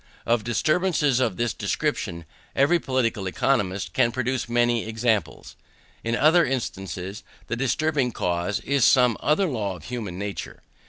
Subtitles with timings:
[0.25, 5.55] Of disturbances of this description every political economist can produce many examples.
[6.03, 10.63] In other instances the disturbing cause is some other law of human nature.